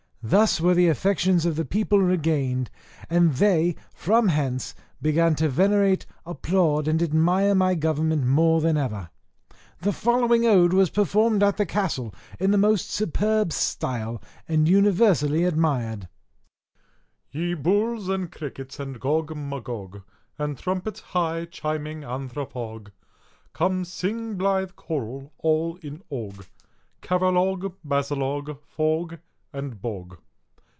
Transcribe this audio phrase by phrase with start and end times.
[0.23, 2.69] Thus were the affections of the people regained;
[3.09, 9.09] and they, from hence, began to venerate, applaud, and admire my government more than ever.
[9.79, 15.43] The following ode was performed at the castle, in the most superb style, and universally
[15.43, 16.07] admired:
[17.33, 17.41] ODE.
[17.41, 20.03] Ye bulls and crickets, and Gog, Magog,
[20.37, 22.91] And trump'ts high chiming anthrophog,
[23.53, 26.45] Come sing blithe choral all in og,
[27.01, 29.17] Caralog, basilog, fog,
[29.53, 30.15] and bog!